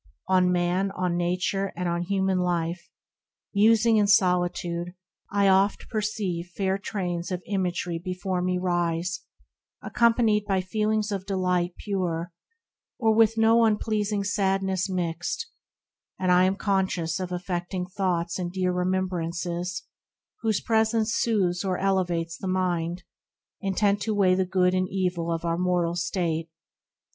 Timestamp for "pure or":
11.77-13.13